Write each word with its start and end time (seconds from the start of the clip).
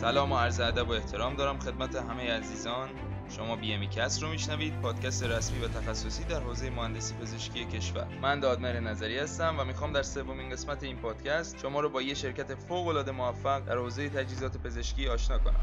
سلام 0.00 0.32
و 0.32 0.36
عرض 0.36 0.60
ادب 0.60 0.88
و 0.88 0.92
احترام 0.92 1.34
دارم 1.34 1.58
خدمت 1.58 1.96
همه 1.96 2.32
عزیزان. 2.32 2.88
شما 3.28 3.56
بی 3.56 3.74
امی 3.74 3.88
رو 4.22 4.28
میشنوید. 4.28 4.80
پادکست 4.80 5.22
رسمی 5.22 5.58
و 5.58 5.68
تخصصی 5.68 6.24
در 6.24 6.40
حوزه 6.40 6.70
مهندسی 6.70 7.14
پزشکی 7.14 7.64
کشور. 7.64 8.06
من 8.22 8.40
دادمر 8.40 8.80
نظری 8.80 9.18
هستم 9.18 9.56
و 9.58 9.64
می‌خوام 9.64 9.92
در 9.92 10.02
سومین 10.02 10.50
قسمت 10.50 10.82
این 10.82 10.96
پادکست 10.96 11.58
شما 11.58 11.80
رو 11.80 11.88
با 11.88 12.02
یه 12.02 12.14
شرکت 12.14 12.54
فوق 12.54 12.86
العاده 12.86 13.12
موفق 13.12 13.64
در 13.64 13.76
حوزه 13.76 14.08
تجهیزات 14.08 14.56
پزشکی 14.56 15.08
آشنا 15.08 15.38
کنم. 15.38 15.60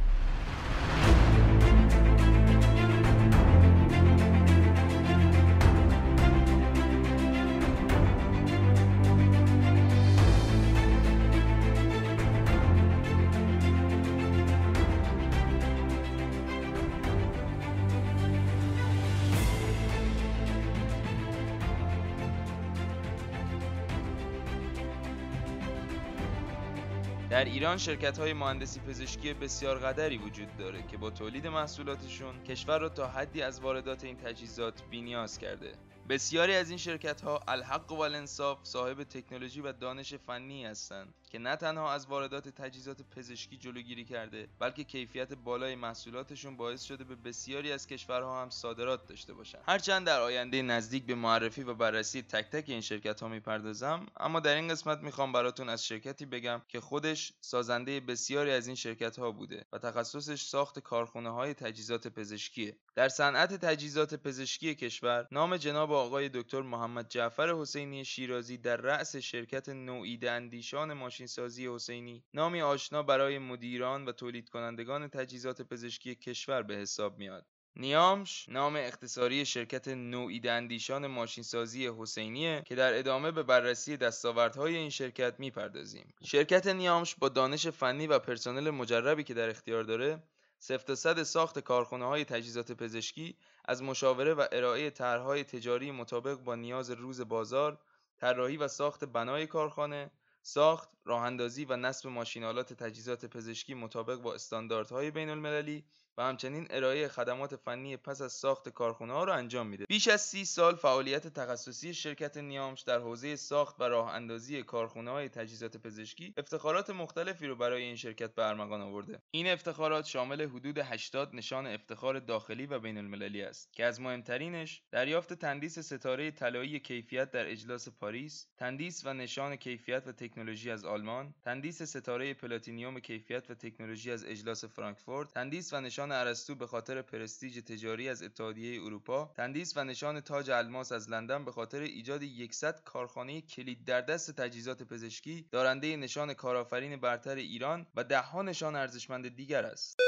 در 27.36 27.46
ایران 27.46 27.78
شرکت 27.78 28.18
های 28.18 28.34
مهندسی 28.34 28.80
پزشکی 28.80 29.34
بسیار 29.34 29.80
قدری 29.80 30.18
وجود 30.18 30.57
داره 30.57 30.84
که 30.88 30.98
با 30.98 31.10
تولید 31.10 31.48
محصولاتشون 31.48 32.44
کشور 32.44 32.80
را 32.80 32.89
تا 32.89 33.08
حدی 33.08 33.42
از 33.42 33.59
واردات 33.59 34.03
این 34.03 34.17
تجهیزات 34.17 34.84
بینیاز 34.92 35.38
کرده. 35.38 35.72
بسیاری 36.09 36.55
از 36.55 36.69
این 36.69 36.77
شرکت 36.77 37.22
ها 37.22 37.39
الحق 37.47 37.91
و 37.91 38.00
الانصاف 38.00 38.59
صاحب 38.63 39.03
تکنولوژی 39.03 39.61
و 39.61 39.72
دانش 39.72 40.13
فنی 40.13 40.66
هستند 40.66 41.13
که 41.30 41.39
نه 41.39 41.55
تنها 41.55 41.94
از 41.94 42.05
واردات 42.05 42.50
تجهیزات 42.50 43.02
پزشکی 43.02 43.57
جلوگیری 43.57 44.05
کرده 44.05 44.47
بلکه 44.59 44.83
کیفیت 44.83 45.33
بالای 45.33 45.75
محصولاتشون 45.75 46.57
باعث 46.57 46.83
شده 46.83 47.03
به 47.03 47.15
بسیاری 47.15 47.71
از 47.71 47.88
کشورها 47.88 48.41
هم 48.41 48.49
صادرات 48.49 49.07
داشته 49.07 49.33
باشند 49.33 49.61
هرچند 49.67 50.07
در 50.07 50.21
آینده 50.21 50.61
نزدیک 50.61 51.05
به 51.05 51.15
معرفی 51.15 51.63
و 51.63 51.73
بررسی 51.73 52.21
تک 52.21 52.49
تک 52.49 52.69
این 52.69 52.81
شرکت 52.81 53.21
ها 53.21 53.27
می‌پردازم 53.27 54.05
اما 54.17 54.39
در 54.39 54.55
این 54.55 54.67
قسمت 54.67 54.99
می‌خوام 54.99 55.31
براتون 55.31 55.69
از 55.69 55.85
شرکتی 55.85 56.25
بگم 56.25 56.61
که 56.67 56.80
خودش 56.80 57.33
سازنده 57.41 57.99
بسیاری 57.99 58.52
از 58.52 58.67
این 58.67 58.75
شرکت 58.75 59.19
ها 59.19 59.31
بوده 59.31 59.65
و 59.73 59.77
تخصصش 59.77 60.41
ساخت 60.41 60.80
کارخونه 60.80 61.30
های 61.30 61.53
تجهیزات 61.53 62.08
پزشکیه. 62.08 62.77
در 62.95 63.09
صنعت 63.09 63.53
تجهیزات 63.53 64.15
پزشکی 64.15 64.75
کشور 64.75 65.27
نام 65.31 65.58
جناب 65.58 65.94
آقای 65.95 66.29
دکتر 66.33 66.61
محمد 66.61 67.09
جعفر 67.09 67.55
حسینی 67.55 68.05
شیرازی 68.05 68.57
در 68.57 68.77
رأس 68.77 69.15
شرکت 69.15 69.69
نوعید 69.69 70.25
اندیشان 70.25 70.93
ماشینسازی 70.93 71.67
حسینی 71.67 72.23
نامی 72.33 72.61
آشنا 72.61 73.03
برای 73.03 73.39
مدیران 73.39 74.05
و 74.05 74.11
تولید 74.11 74.49
کنندگان 74.49 75.07
تجهیزات 75.07 75.61
پزشکی 75.61 76.15
کشور 76.15 76.63
به 76.63 76.75
حساب 76.75 77.17
میاد. 77.17 77.45
نیامش 77.75 78.49
نام 78.49 78.75
اختصاری 78.75 79.45
شرکت 79.45 79.87
نوعید 79.87 80.47
اندیشان 80.47 81.07
ماشینسازی 81.07 81.87
حسینیه 81.87 82.63
که 82.65 82.75
در 82.75 82.99
ادامه 82.99 83.31
به 83.31 83.43
بررسی 83.43 83.97
دستاوردهای 83.97 84.75
این 84.75 84.89
شرکت 84.89 85.39
می‌پردازیم. 85.39 86.13
شرکت 86.23 86.67
نیامش 86.67 87.15
با 87.15 87.30
دانش 87.30 87.67
فنی 87.67 88.07
و 88.07 88.19
پرسنل 88.19 88.69
مجربی 88.69 89.23
که 89.23 89.33
در 89.33 89.49
اختیار 89.49 89.83
داره 89.83 90.23
سفت 90.59 90.93
صد 90.93 91.23
ساخت 91.23 91.59
کارخونه 91.59 92.05
های 92.05 92.25
تجهیزات 92.25 92.71
پزشکی 92.71 93.37
از 93.67 93.83
مشاوره 93.83 94.33
و 94.33 94.45
ارائه 94.52 94.89
طرحهای 94.89 95.44
تجاری 95.44 95.91
مطابق 95.91 96.35
با 96.35 96.55
نیاز 96.55 96.91
روز 96.91 97.21
بازار، 97.21 97.80
طراحی 98.17 98.58
و 98.58 98.67
ساخت 98.67 99.05
بنای 99.05 99.47
کارخانه، 99.47 100.11
ساخت، 100.41 100.89
راهاندازی 101.05 101.66
و 101.66 101.75
نصب 101.75 102.09
ماشین‌آلات 102.09 102.73
تجهیزات 102.73 103.25
پزشکی 103.25 103.73
مطابق 103.73 104.16
با 104.16 104.33
استانداردهای 104.33 105.11
بین 105.11 105.30
المللی 105.30 105.86
و 106.17 106.23
همچنین 106.23 106.67
ارائه 106.69 107.08
خدمات 107.08 107.55
فنی 107.55 107.98
پس 107.98 108.21
از 108.21 108.31
ساخت 108.33 108.70
کارخونه 108.70 109.14
ها 109.14 109.23
را 109.23 109.36
انجام 109.36 109.67
میده. 109.67 109.86
بیش 109.89 110.08
از 110.08 110.21
سی 110.21 110.45
سال 110.45 110.76
فعالیت 110.76 111.27
تخصصی 111.27 111.93
شرکت 111.93 112.37
نیامش 112.37 112.81
در 112.81 112.99
حوزه 112.99 113.36
ساخت 113.36 113.76
و 113.80 113.83
راه 113.83 114.14
اندازی 114.14 114.64
کارخونه 114.64 115.11
های 115.11 115.30
تجهیزات 115.30 115.77
پزشکی 115.77 116.33
افتخارات 116.37 116.89
مختلفی 116.89 117.48
رو 117.48 117.55
برای 117.55 117.83
این 117.83 117.95
شرکت 117.95 118.36
به 118.36 118.45
ارمغان 118.45 118.81
آورده. 118.81 119.21
این 119.31 119.48
افتخارات 119.48 120.05
شامل 120.05 120.42
حدود 120.42 120.77
80 120.77 121.36
نشان 121.36 121.67
افتخار 121.67 122.20
داخلی 122.20 122.65
و 122.65 122.80
بین 122.80 122.97
المللی 122.97 123.42
است 123.42 123.73
که 123.73 123.86
از 123.86 124.02
مهمترینش 124.02 124.82
دریافت 124.92 125.33
تندیس 125.33 125.80
ستاره 125.80 126.32
طلایی 126.32 126.80
کیفیت 126.80 127.32
در 127.32 127.52
اجلاس 127.52 127.89
پاریس، 127.89 128.47
تندیس 128.58 129.06
و 129.06 129.14
نشان 129.14 129.56
کیفیت 129.56 130.08
و 130.08 130.12
تکنولوژی 130.12 130.72
از 130.72 130.86
آلمان، 130.86 131.34
تندیس 131.44 131.82
ستاره 131.82 132.34
پلاتینیوم 132.34 133.00
کیفیت 133.00 133.52
و 133.52 133.53
تکنولوژی 133.53 134.12
از 134.12 134.26
اجلاس 134.26 134.66
فرانکفورت، 134.66 135.34
تندیس 135.34 135.74
و 135.74 135.82
نشان 135.82 136.05
نشان 136.06 136.28
ارسطو 136.28 136.56
به 136.56 136.68
خاطر 136.68 137.02
پرستیژ 137.02 137.60
تجاری 137.60 138.10
از 138.10 138.24
اتحادیه 138.24 138.84
اروپا 138.84 139.32
تندیس 139.36 139.78
و 139.78 139.84
نشان 139.84 140.20
تاج 140.22 140.50
الماس 140.50 140.92
از 140.92 141.10
لندن 141.10 141.46
به 141.46 141.52
خاطر 141.52 141.80
ایجاد 141.80 142.22
100 142.52 142.84
کارخانه 142.84 143.42
کلید 143.42 143.86
در 143.86 144.02
دست 144.02 144.32
تجهیزات 144.32 144.84
پزشکی 144.84 145.46
دارنده 145.52 145.98
نشان 145.98 146.34
کارآفرین 146.34 146.96
برتر 146.96 147.36
ایران 147.36 147.88
و 147.96 148.04
دهها 148.04 148.42
نشان 148.42 148.76
ارزشمند 148.76 149.36
دیگر 149.36 149.66
است. 149.66 150.00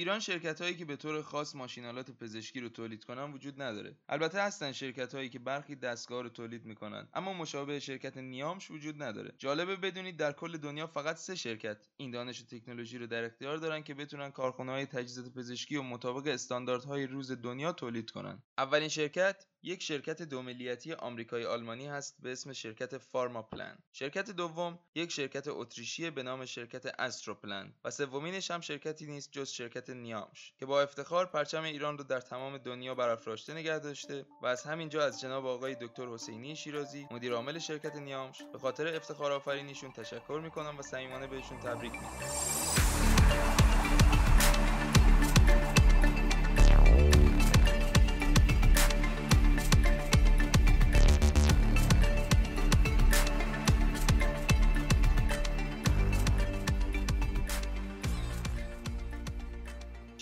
ایران 0.00 0.20
شرکت 0.20 0.60
هایی 0.60 0.76
که 0.76 0.84
به 0.84 0.96
طور 0.96 1.22
خاص 1.22 1.54
ماشینالات 1.54 2.10
پزشکی 2.10 2.60
رو 2.60 2.68
تولید 2.68 3.04
کنن 3.04 3.32
وجود 3.32 3.62
نداره. 3.62 3.96
البته 4.08 4.42
هستن 4.42 4.72
شرکت 4.72 5.14
هایی 5.14 5.28
که 5.28 5.38
برخی 5.38 5.76
دستگاه 5.76 6.22
رو 6.22 6.28
تولید 6.28 6.64
می‌کنن 6.64 7.08
اما 7.14 7.32
مشابه 7.32 7.80
شرکت 7.80 8.16
نیامش 8.16 8.70
وجود 8.70 9.02
نداره. 9.02 9.34
جالبه 9.38 9.76
بدونید 9.76 10.16
در 10.16 10.32
کل 10.32 10.56
دنیا 10.56 10.86
فقط 10.86 11.16
سه 11.16 11.34
شرکت 11.34 11.88
این 11.96 12.10
دانش 12.10 12.40
و 12.40 12.44
تکنولوژی 12.44 12.98
رو 12.98 13.06
در 13.06 13.24
اختیار 13.24 13.56
دارن 13.56 13.82
که 13.82 13.94
بتونن 13.94 14.30
کارخونه 14.30 14.72
های 14.72 14.86
تجهیزات 14.86 15.34
پزشکی 15.34 15.76
و 15.76 15.82
مطابق 15.82 16.26
استانداردهای 16.26 17.06
روز 17.06 17.32
دنیا 17.32 17.72
تولید 17.72 18.10
کنن. 18.10 18.42
اولین 18.58 18.88
شرکت 18.88 19.46
یک 19.62 19.82
شرکت 19.82 20.22
دو 20.22 20.42
ملیتی 20.42 20.92
آمریکایی 20.92 21.44
آلمانی 21.44 21.86
هست 21.86 22.16
به 22.22 22.32
اسم 22.32 22.52
شرکت 22.52 22.98
فارما 22.98 23.42
پلان. 23.42 23.78
شرکت 23.92 24.30
دوم 24.30 24.78
یک 24.94 25.12
شرکت 25.12 25.48
اتریشی 25.48 26.10
به 26.10 26.22
نام 26.22 26.44
شرکت 26.44 26.86
استروپلن 26.98 27.72
و 27.84 27.90
سومینش 27.90 28.50
هم 28.50 28.60
شرکتی 28.60 29.06
نیست 29.06 29.32
جز 29.32 29.50
شرکت 29.50 29.90
نیامش 29.90 30.52
که 30.58 30.66
با 30.66 30.82
افتخار 30.82 31.26
پرچم 31.26 31.62
ایران 31.62 31.98
رو 31.98 32.04
در 32.04 32.20
تمام 32.20 32.58
دنیا 32.58 32.94
برافراشته 32.94 33.54
نگه 33.54 33.78
داشته 33.78 34.26
و 34.42 34.46
از 34.46 34.62
همینجا 34.62 35.04
از 35.04 35.20
جناب 35.20 35.46
آقای 35.46 35.76
دکتر 35.80 36.06
حسینی 36.06 36.56
شیرازی 36.56 37.06
مدیر 37.10 37.32
عامل 37.32 37.58
شرکت 37.58 37.96
نیامش 37.96 38.42
به 38.52 38.58
خاطر 38.58 38.96
افتخار 38.96 39.32
آفرینیشون 39.32 39.92
تشکر 39.92 40.40
می‌کنم 40.44 40.78
و 40.78 40.82
صمیمانه 40.82 41.26
بهشون 41.26 41.60
تبریک 41.60 41.92
میگم 41.92 43.69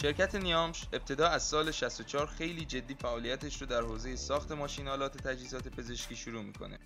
شرکت 0.02 0.34
نیامش 0.34 0.86
ابتدا 0.92 1.28
از 1.28 1.42
سال 1.42 1.70
64 1.70 2.26
خیلی 2.26 2.64
جدی 2.64 2.94
فعالیتش 2.94 3.60
رو 3.60 3.66
در 3.66 3.82
حوزه 3.82 4.16
ساخت 4.16 4.52
ماشینالات 4.52 5.16
تجهیزات 5.16 5.68
پزشکی 5.68 6.16
شروع 6.16 6.42
می‌کنه. 6.42 6.78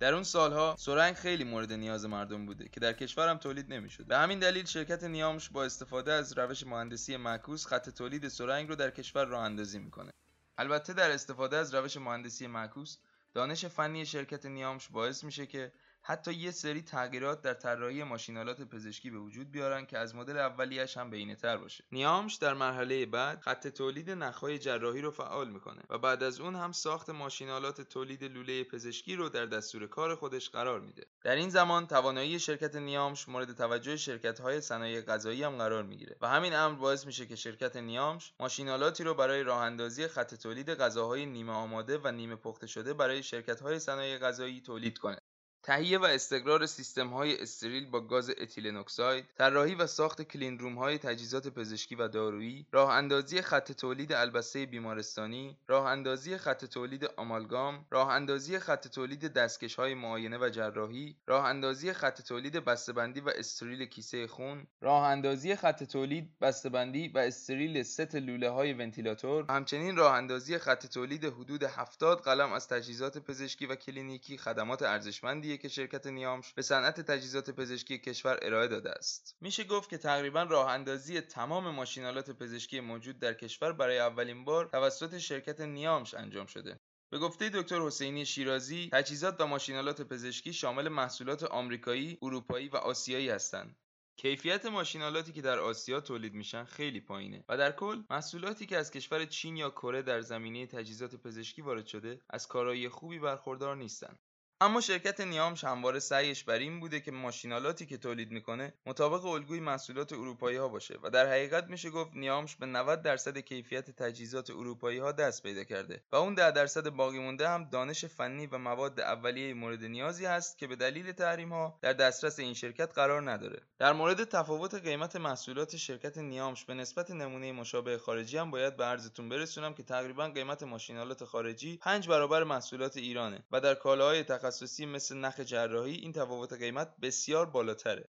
در 0.00 0.14
اون 0.14 0.22
سالها 0.22 0.76
سرنگ 0.78 1.14
خیلی 1.14 1.44
مورد 1.44 1.72
نیاز 1.72 2.04
مردم 2.06 2.46
بوده 2.46 2.68
که 2.68 2.80
در 2.80 2.92
کشورم 2.92 3.38
تولید 3.38 3.72
نمی‌شد. 3.72 4.06
به 4.06 4.18
همین 4.18 4.38
دلیل 4.38 4.64
شرکت 4.64 5.04
نیامش 5.04 5.48
با 5.48 5.64
استفاده 5.64 6.12
از 6.12 6.38
روش 6.38 6.66
مهندسی 6.66 7.16
معکوس 7.16 7.66
خط 7.66 7.90
تولید 7.90 8.28
سرنگ 8.28 8.68
رو 8.68 8.74
در 8.74 8.90
کشور 8.90 9.24
راه 9.24 9.42
اندازی 9.42 9.78
می‌کنه. 9.78 10.10
البته 10.58 10.92
در 10.92 11.10
استفاده 11.10 11.56
از 11.56 11.74
روش 11.74 11.96
مهندسی 11.96 12.46
معکوس 12.46 12.96
دانش 13.32 13.64
فنی 13.64 14.06
شرکت 14.06 14.46
نیامش 14.46 14.88
باعث 14.88 15.24
میشه 15.24 15.46
که 15.46 15.72
حتی 16.06 16.32
یه 16.32 16.50
سری 16.50 16.82
تغییرات 16.82 17.42
در 17.42 17.54
طراحی 17.54 18.02
ماشینالات 18.02 18.62
پزشکی 18.62 19.10
به 19.10 19.18
وجود 19.18 19.50
بیارن 19.50 19.86
که 19.86 19.98
از 19.98 20.14
مدل 20.14 20.36
اولیش 20.36 20.96
هم 20.96 21.10
بهینه‌تر 21.10 21.56
باشه. 21.56 21.84
نیامش 21.92 22.34
در 22.34 22.54
مرحله 22.54 23.06
بعد 23.06 23.40
خط 23.40 23.68
تولید 23.68 24.10
نخهای 24.10 24.58
جراحی 24.58 25.00
رو 25.00 25.10
فعال 25.10 25.50
می‌کنه 25.50 25.82
و 25.90 25.98
بعد 25.98 26.22
از 26.22 26.40
اون 26.40 26.56
هم 26.56 26.72
ساخت 26.72 27.10
ماشینالات 27.10 27.80
تولید 27.80 28.24
لوله 28.24 28.64
پزشکی 28.64 29.16
رو 29.16 29.28
در 29.28 29.46
دستور 29.46 29.86
کار 29.86 30.14
خودش 30.14 30.50
قرار 30.50 30.80
میده. 30.80 31.06
در 31.24 31.34
این 31.34 31.50
زمان 31.50 31.86
توانایی 31.86 32.38
شرکت 32.38 32.76
نیامش 32.76 33.28
مورد 33.28 33.52
توجه 33.52 33.96
شرکت 33.96 34.40
های 34.40 34.60
صنایع 34.60 35.00
غذایی 35.00 35.42
هم 35.42 35.56
قرار 35.56 35.82
می‌گیره 35.82 36.16
و 36.20 36.28
همین 36.28 36.54
امر 36.54 36.78
باعث 36.78 37.06
میشه 37.06 37.26
که 37.26 37.36
شرکت 37.36 37.76
نیامش 37.76 38.32
ماشینالاتی 38.40 39.04
رو 39.04 39.14
برای 39.14 39.42
راه 39.42 39.62
اندازی 39.62 40.08
خط 40.08 40.34
تولید 40.34 40.70
غذاهای 40.70 41.26
نیمه 41.26 41.52
آماده 41.52 41.98
و 41.98 42.12
نیمه 42.12 42.36
پخته 42.36 42.66
شده 42.66 42.94
برای 42.94 43.22
شرکت 43.22 43.60
های 43.60 43.78
صنایع 43.78 44.18
غذایی 44.18 44.60
تولید 44.60 44.98
کنه. 44.98 45.18
تهیه 45.64 45.98
و 45.98 46.04
استقرار 46.04 46.66
سیستم 46.66 47.08
های 47.08 47.42
استریل 47.42 47.86
با 47.90 48.00
گاز 48.00 48.30
اتیلن 48.30 48.76
اکساید، 48.76 49.24
طراحی 49.38 49.74
و 49.74 49.86
ساخت 49.86 50.22
clean 50.22 50.58
room 50.58 50.74
های 50.74 50.98
تجهیزات 50.98 51.48
پزشکی 51.48 51.94
و 51.94 52.08
دارویی، 52.08 52.66
راه 52.72 52.90
اندازی 52.90 53.42
خط 53.42 53.72
تولید 53.72 54.12
البسه 54.12 54.66
بیمارستانی، 54.66 55.56
راه 55.68 55.86
اندازی 55.86 56.36
خط 56.38 56.64
تولید 56.64 57.04
آمالگام، 57.16 57.86
راه 57.90 58.08
اندازی 58.08 58.58
خط 58.58 58.88
تولید 58.88 59.32
دستکش 59.32 59.74
های 59.74 59.94
معاینه 59.94 60.38
و 60.38 60.48
جراحی، 60.48 61.16
راه 61.26 61.44
اندازی 61.44 61.92
خط 61.92 62.22
تولید 62.22 62.64
بسته‌بندی 62.64 63.20
و 63.20 63.28
استریل 63.28 63.84
کیسه 63.84 64.26
خون، 64.26 64.66
راه 64.80 65.04
اندازی 65.04 65.56
خط 65.56 65.82
تولید، 65.82 66.38
بسته‌بندی 66.40 67.08
و 67.08 67.18
استریل 67.18 67.82
ست 67.82 68.14
لوله 68.14 68.50
های 68.50 68.72
ونتیلاتور، 68.72 69.44
همچنین 69.48 69.96
راه 69.96 70.14
اندازی 70.14 70.58
خط 70.58 70.86
تولید 70.86 71.24
حدود 71.24 71.62
70 71.62 72.20
قلم 72.20 72.52
از 72.52 72.68
تجهیزات 72.68 73.18
پزشکی 73.18 73.66
و 73.66 73.74
کلینیکی 73.74 74.38
خدمات 74.38 74.82
ارزشمندی 74.82 75.53
که 75.58 75.68
شرکت 75.68 76.06
نیامش 76.06 76.52
به 76.52 76.62
صنعت 76.62 77.00
تجهیزات 77.00 77.50
پزشکی 77.50 77.98
کشور 77.98 78.38
ارائه 78.42 78.68
داده 78.68 78.90
است. 78.90 79.36
میشه 79.40 79.64
گفت 79.64 79.90
که 79.90 79.98
تقریبا 79.98 80.42
راه 80.42 80.70
اندازی 80.70 81.20
تمام 81.20 81.70
ماشینالات 81.70 82.30
پزشکی 82.30 82.80
موجود 82.80 83.18
در 83.18 83.34
کشور 83.34 83.72
برای 83.72 83.98
اولین 83.98 84.44
بار 84.44 84.66
توسط 84.66 85.18
شرکت 85.18 85.60
نیامش 85.60 86.14
انجام 86.14 86.46
شده. 86.46 86.80
به 87.10 87.18
گفته 87.18 87.48
دکتر 87.48 87.80
حسینی 87.80 88.26
شیرازی 88.26 88.88
تجهیزات 88.92 89.40
و 89.40 89.46
ماشینالات 89.46 90.02
پزشکی 90.02 90.52
شامل 90.52 90.88
محصولات 90.88 91.42
آمریکایی، 91.42 92.18
اروپایی 92.22 92.68
و 92.68 92.76
آسیایی 92.76 93.28
هستند. 93.28 93.76
کیفیت 94.16 94.66
ماشینالاتی 94.66 95.32
که 95.32 95.42
در 95.42 95.58
آسیا 95.58 96.00
تولید 96.00 96.34
میشن 96.34 96.64
خیلی 96.64 97.00
پایینه 97.00 97.44
و 97.48 97.56
در 97.56 97.72
کل 97.72 98.02
محصولاتی 98.10 98.66
که 98.66 98.76
از 98.76 98.90
کشور 98.90 99.24
چین 99.24 99.56
یا 99.56 99.70
کره 99.70 100.02
در 100.02 100.20
زمینه 100.20 100.66
تجهیزات 100.66 101.16
پزشکی 101.16 101.62
وارد 101.62 101.86
شده 101.86 102.20
از 102.30 102.48
کارایی 102.48 102.88
خوبی 102.88 103.18
برخوردار 103.18 103.76
نیستن. 103.76 104.18
اما 104.64 104.80
شرکت 104.80 105.20
نیامش 105.20 105.64
همواره 105.64 105.98
سعیش 105.98 106.44
بر 106.44 106.58
این 106.58 106.80
بوده 106.80 107.00
که 107.00 107.12
ماشینالاتی 107.12 107.86
که 107.86 107.96
تولید 107.96 108.30
می‌کنه 108.30 108.74
مطابق 108.86 109.24
الگوی 109.24 109.60
محصولات 109.60 110.12
اروپایی 110.12 110.56
ها 110.56 110.68
باشه 110.68 110.98
و 111.02 111.10
در 111.10 111.26
حقیقت 111.26 111.64
میشه 111.64 111.90
گفت 111.90 112.10
نیامش 112.14 112.56
به 112.56 112.66
90 112.66 113.02
درصد 113.02 113.38
کیفیت 113.38 113.90
تجهیزات 113.90 114.50
اروپایی 114.50 114.98
ها 114.98 115.12
دست 115.12 115.42
پیدا 115.42 115.64
کرده 115.64 116.02
و 116.12 116.16
اون 116.16 116.34
10 116.34 116.50
درصد 116.50 116.88
باقی 116.88 117.18
مونده 117.18 117.48
هم 117.48 117.64
دانش 117.64 118.04
فنی 118.04 118.46
و 118.46 118.58
مواد 118.58 119.00
اولیه 119.00 119.54
مورد 119.54 119.84
نیازی 119.84 120.26
هست 120.26 120.58
که 120.58 120.66
به 120.66 120.76
دلیل 120.76 121.12
تحریم 121.12 121.52
ها 121.52 121.78
در 121.82 121.92
دسترس 121.92 122.38
این 122.38 122.54
شرکت 122.54 122.92
قرار 122.94 123.30
نداره. 123.30 123.60
در 123.78 123.92
مورد 123.92 124.24
تفاوت 124.24 124.74
قیمت 124.74 125.16
محصولات 125.16 125.76
شرکت 125.76 126.18
نیامش 126.18 126.64
به 126.64 126.74
نسبت 126.74 127.10
نمونه 127.10 127.52
مشابه 127.52 127.98
خارجی 127.98 128.38
هم 128.38 128.50
باید 128.50 128.76
به 128.76 128.84
عرضتون 128.84 129.28
برسونم 129.28 129.74
که 129.74 129.82
تقریبا 129.82 130.28
قیمت 130.28 130.62
ماشینالات 130.62 131.24
خارجی 131.24 131.76
5 131.76 132.08
برابر 132.08 132.44
محصولات 132.44 132.96
ایرانه 132.96 133.44
و 133.52 133.60
در 133.60 133.74
کالاهای 133.74 134.22
تخصصی 134.22 134.53
مثل 134.62 135.16
نخ 135.16 135.40
جراحی 135.40 135.94
این 135.94 136.12
تفاوت 136.12 136.52
قیمت 136.52 136.96
بسیار 137.02 137.46
بالاتره. 137.46 138.08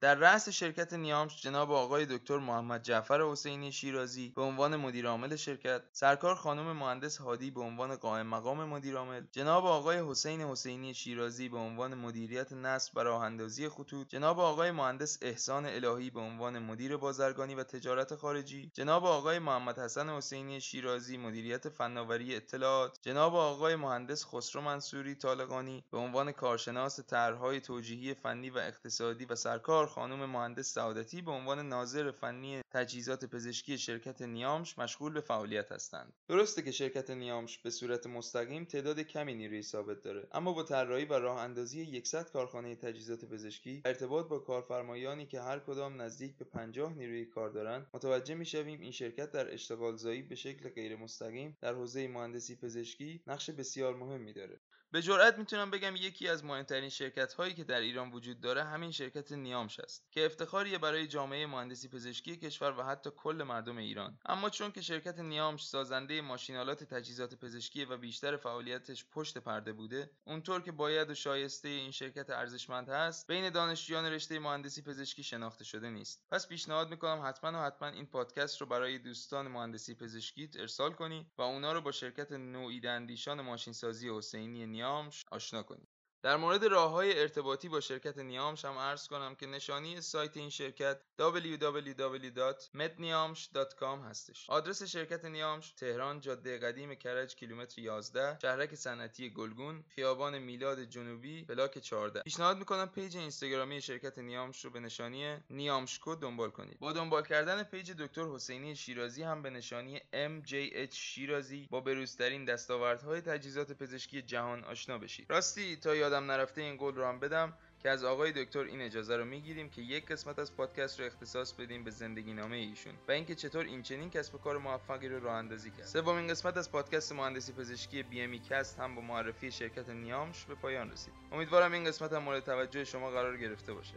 در 0.00 0.14
رأس 0.14 0.48
شرکت 0.48 0.92
نیامش 0.92 1.42
جناب 1.42 1.72
آقای 1.72 2.06
دکتر 2.06 2.38
محمد 2.38 2.82
جعفر 2.82 3.22
حسینی 3.22 3.72
شیرازی 3.72 4.32
به 4.36 4.42
عنوان 4.42 4.76
مدیرعامل 4.76 5.36
شرکت 5.36 5.82
سرکار 5.92 6.34
خانم 6.34 6.72
مهندس 6.72 7.18
هادی 7.18 7.50
به 7.50 7.60
عنوان 7.60 7.96
قائم 7.96 8.26
مقام 8.26 8.64
مدیرعامل 8.64 9.22
جناب 9.32 9.66
آقای 9.66 10.10
حسین 10.10 10.40
حسینی 10.40 10.94
شیرازی 10.94 11.48
به 11.48 11.58
عنوان 11.58 11.94
مدیریت 11.94 12.52
نصب 12.52 12.96
و 12.96 13.00
راه 13.00 13.22
اندازی 13.22 13.68
خطوط 13.68 14.08
جناب 14.08 14.40
آقای 14.40 14.70
مهندس 14.70 15.18
احسان 15.22 15.66
الهی 15.66 16.10
به 16.10 16.20
عنوان 16.20 16.58
مدیر 16.58 16.96
بازرگانی 16.96 17.54
و 17.54 17.62
تجارت 17.62 18.14
خارجی 18.14 18.70
جناب 18.74 19.04
آقای 19.04 19.38
محمد 19.38 19.78
حسن 19.78 20.08
حسینی 20.08 20.60
شیرازی 20.60 21.16
مدیریت 21.16 21.68
فناوری 21.68 22.36
اطلاعات 22.36 22.98
جناب 23.02 23.34
آقای 23.34 23.76
مهندس 23.76 24.24
خسرو 24.24 24.62
منصوری 24.62 25.14
طالقانی 25.14 25.84
به 25.90 25.98
عنوان 25.98 26.32
کارشناس 26.32 27.00
طرحهای 27.00 27.60
توجیهی 27.60 28.14
فنی 28.14 28.50
و 28.50 28.58
اقتصادی 28.58 29.24
و 29.24 29.35
سرکار 29.36 29.86
خانم 29.86 30.30
مهندس 30.30 30.74
سعادتی 30.74 31.22
به 31.22 31.30
عنوان 31.30 31.68
ناظر 31.68 32.10
فنی 32.10 32.60
تجهیزات 32.70 33.24
پزشکی 33.24 33.78
شرکت 33.78 34.22
نیامش 34.22 34.78
مشغول 34.78 35.12
به 35.12 35.20
فعالیت 35.20 35.72
هستند. 35.72 36.12
درسته 36.28 36.62
که 36.62 36.70
شرکت 36.70 37.10
نیامش 37.10 37.58
به 37.58 37.70
صورت 37.70 38.06
مستقیم 38.06 38.64
تعداد 38.64 39.00
کمی 39.00 39.34
نیروی 39.34 39.62
ثابت 39.62 40.02
داره 40.02 40.28
اما 40.32 40.52
با 40.52 40.62
طراحی 40.62 41.04
و 41.04 41.12
راه 41.12 41.40
اندازی 41.40 42.02
100 42.06 42.30
کارخانه 42.30 42.76
تجهیزات 42.76 43.24
پزشکی 43.24 43.82
ارتباط 43.84 44.28
با 44.28 44.38
کارفرمایانی 44.38 45.26
که 45.26 45.40
هر 45.40 45.58
کدام 45.58 46.02
نزدیک 46.02 46.36
به 46.36 46.44
50 46.44 46.92
نیروی 46.92 47.24
کار 47.24 47.50
دارند 47.50 47.86
متوجه 47.94 48.34
می‌شویم 48.34 48.80
این 48.80 48.92
شرکت 48.92 49.32
در 49.32 49.54
اشتغال 49.54 49.96
زایی 49.96 50.22
به 50.22 50.34
شکل 50.34 50.68
غیر 50.68 50.96
مستقیم 50.96 51.56
در 51.60 51.74
حوزه 51.74 52.08
مهندسی 52.08 52.56
پزشکی 52.56 53.22
نقش 53.26 53.50
بسیار 53.50 53.96
مهمی 53.96 54.32
داره. 54.32 54.60
به 54.90 55.02
جرئت 55.02 55.38
می‌تونم 55.38 55.70
بگم 55.70 55.96
یکی 55.96 56.28
از 56.28 56.44
مهمترین 56.44 56.88
شرکت 56.88 57.32
هایی 57.32 57.54
که 57.54 57.64
در 57.64 57.80
ایران 57.80 58.10
وجود 58.10 58.40
داره 58.40 58.64
همین 58.64 58.90
شرکت 58.90 59.25
نیامش 59.32 59.80
است 59.80 60.06
که 60.10 60.26
افتخاریه 60.26 60.78
برای 60.78 61.06
جامعه 61.06 61.46
مهندسی 61.46 61.88
پزشکی 61.88 62.36
کشور 62.36 62.78
و 62.78 62.82
حتی 62.82 63.10
کل 63.16 63.42
مردم 63.42 63.76
ایران. 63.78 64.18
اما 64.26 64.50
چون 64.50 64.72
که 64.72 64.80
شرکت 64.80 65.18
نیامش 65.18 65.66
سازنده 65.66 66.20
ماشینالات 66.20 66.84
تجهیزات 66.84 67.34
پزشکی 67.34 67.84
و 67.84 67.96
بیشتر 67.96 68.36
فعالیتش 68.36 69.06
پشت 69.10 69.38
پرده 69.38 69.72
بوده 69.72 70.10
اونطور 70.24 70.62
که 70.62 70.72
باید 70.72 71.10
و 71.10 71.14
شایسته 71.14 71.68
این 71.68 71.90
شرکت 71.90 72.30
ارزشمند 72.30 72.88
هست 72.88 73.26
بین 73.26 73.50
دانشجویان 73.50 74.06
رشته 74.06 74.38
مهندسی 74.38 74.82
پزشکی 74.82 75.22
شناخته 75.22 75.64
شده 75.64 75.90
نیست. 75.90 76.24
پس 76.30 76.48
پیشنهاد 76.48 76.90
می‌کنم 76.90 77.22
حتما 77.24 77.58
و 77.60 77.66
حتما 77.66 77.88
این 77.88 78.06
پادکست 78.06 78.60
رو 78.60 78.66
برای 78.66 78.98
دوستان 78.98 79.48
مهندسی 79.48 79.94
پزشکیت 79.94 80.56
ارسال 80.56 80.92
کنی 80.92 81.30
و 81.38 81.42
اونا 81.42 81.72
رو 81.72 81.80
با 81.80 81.92
شرکت 81.92 82.32
نوید 82.32 82.86
اندیشان 82.86 83.40
ماشینسازی 83.40 84.10
حسینی 84.16 84.66
نیامش 84.66 85.24
آشنا 85.30 85.62
کنید 85.62 85.95
در 86.26 86.36
مورد 86.36 86.64
راه 86.64 86.90
های 86.90 87.20
ارتباطی 87.20 87.68
با 87.68 87.80
شرکت 87.80 88.18
نیامش 88.18 88.64
هم 88.64 88.78
عرض 88.78 89.08
کنم 89.08 89.34
که 89.34 89.46
نشانی 89.46 90.00
سایت 90.00 90.36
این 90.36 90.50
شرکت 90.50 90.98
www.medniamsh.com 91.18 94.04
هستش. 94.10 94.50
آدرس 94.50 94.82
شرکت 94.82 95.24
نیامش 95.24 95.70
تهران 95.70 96.20
جاده 96.20 96.58
قدیم 96.58 96.94
کرج 96.94 97.34
کیلومتر 97.34 97.82
11 97.82 98.38
شهرک 98.42 98.74
صنعتی 98.74 99.30
گلگون 99.30 99.84
خیابان 99.88 100.38
میلاد 100.38 100.84
جنوبی 100.84 101.44
پلاک 101.44 101.78
14 101.78 102.22
پیشنهاد 102.22 102.58
می‌کنم 102.58 102.88
page 102.88 103.16
اینستاگرامی 103.16 103.80
شرکت 103.80 104.18
نیامش 104.18 104.64
رو 104.64 104.70
به 104.70 104.80
نشانی 104.80 105.36
نیامشکو 105.50 106.14
دنبال 106.14 106.50
کنید. 106.50 106.78
با 106.78 106.92
دنبال 106.92 107.22
کردن 107.22 107.62
page 107.62 107.92
دکتر 107.92 108.24
حسینی 108.24 108.76
شیرازی 108.76 109.22
هم 109.22 109.42
به 109.42 109.50
نشانی 109.50 110.00
MJH 110.12 110.94
شیرازی 110.94 111.68
با 111.70 111.80
بروزترین 111.80 112.44
دستاوردهای 112.44 113.20
تجهیزات 113.20 113.72
پزشکی 113.72 114.22
جهان 114.22 114.64
آشنا 114.64 114.98
بشید. 114.98 115.26
راستی 115.30 115.76
تا 115.76 115.96
یادم 116.16 116.30
نرفته 116.30 116.60
این 116.60 116.76
قول 116.76 116.94
رو 116.94 117.06
هم 117.06 117.18
بدم 117.18 117.52
که 117.82 117.90
از 117.90 118.04
آقای 118.04 118.32
دکتر 118.32 118.60
این 118.60 118.80
اجازه 118.80 119.16
رو 119.16 119.24
می‌گیریم 119.24 119.70
که 119.70 119.82
یک 119.82 120.06
قسمت 120.06 120.38
از 120.38 120.56
پادکست 120.56 121.00
رو 121.00 121.06
اختصاص 121.06 121.52
بدیم 121.52 121.84
به 121.84 121.90
زندگی 121.90 122.32
نامه 122.32 122.56
ایشون 122.56 122.92
و 123.08 123.12
اینکه 123.12 123.34
چطور 123.34 123.64
این 123.64 123.82
چنین 123.82 124.10
کسب 124.10 124.40
کار 124.40 124.58
موفقی 124.58 125.08
رو 125.08 125.20
راه 125.20 125.34
اندازی 125.34 125.70
کرد. 125.70 125.86
سومین 125.86 126.26
قسمت 126.26 126.56
از 126.56 126.72
پادکست 126.72 127.12
مهندسی 127.12 127.52
پزشکی 127.52 128.02
بی 128.02 128.20
ام 128.20 128.40
هم 128.78 128.94
با 128.94 129.02
معرفی 129.02 129.50
شرکت 129.50 129.88
نیامش 129.88 130.44
به 130.44 130.54
پایان 130.54 130.92
رسید. 130.92 131.14
امیدوارم 131.32 131.72
این 131.72 131.84
قسمت 131.84 132.12
هم 132.12 132.22
مورد 132.22 132.44
توجه 132.44 132.84
شما 132.84 133.10
قرار 133.10 133.36
گرفته 133.36 133.72
باشه. 133.72 133.94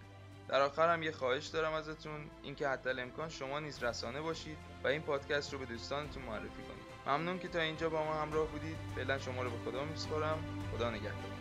در 0.47 0.61
آخر 0.61 0.93
هم 0.93 1.03
یه 1.03 1.11
خواهش 1.11 1.47
دارم 1.47 1.73
ازتون 1.73 2.29
اینکه 2.43 2.67
حتی 2.67 2.89
امکان 2.89 3.29
شما 3.29 3.59
نیز 3.59 3.83
رسانه 3.83 4.21
باشید 4.21 4.57
و 4.83 4.87
این 4.87 5.01
پادکست 5.01 5.53
رو 5.53 5.59
به 5.59 5.65
دوستانتون 5.65 6.23
معرفی 6.23 6.63
کنید. 6.63 6.89
ممنون 7.07 7.39
که 7.39 7.47
تا 7.47 7.59
اینجا 7.59 7.89
با 7.89 8.03
ما 8.03 8.13
همراه 8.13 8.47
بودید. 8.47 8.77
فعلا 8.95 9.19
شما 9.19 9.43
رو 9.43 9.49
به 9.49 9.57
خدا 9.71 9.83
میسپارم. 9.83 10.43
خدا 10.75 10.89
نگهدار. 10.89 11.38